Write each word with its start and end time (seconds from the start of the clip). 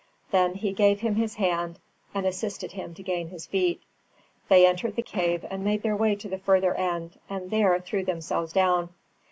Then 0.31 0.55
he 0.55 0.71
gave 0.73 1.01
him 1.01 1.13
his 1.13 1.35
hand, 1.35 1.77
and 2.11 2.25
assisted 2.25 2.71
him 2.71 2.95
to 2.95 3.03
gain 3.03 3.27
his 3.27 3.45
feet. 3.45 3.83
They 4.49 4.65
entered 4.65 4.95
the 4.95 5.03
cave 5.03 5.45
and 5.47 5.63
made 5.63 5.83
their 5.83 5.95
way 5.95 6.15
to 6.15 6.27
the 6.27 6.39
further 6.39 6.73
end, 6.73 7.19
and 7.29 7.51
there 7.51 7.79
threw 7.79 8.03
themselves 8.03 8.51
down. 8.51 8.89